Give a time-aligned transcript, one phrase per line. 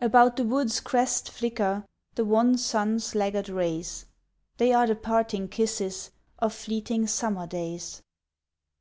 [0.00, 1.86] About the wood's crest flicker
[2.16, 4.06] The wan sun's laggard rays,
[4.56, 8.02] They are the parting kisses Of fleeting summer days.